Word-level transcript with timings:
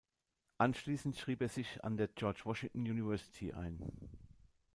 Anschließend 0.57 1.15
schrieb 1.15 1.43
er 1.43 1.49
sich 1.49 1.83
an 1.83 1.95
der 1.95 2.07
George 2.07 2.41
Washington 2.45 2.89
University 2.89 3.53
ein. 3.53 3.87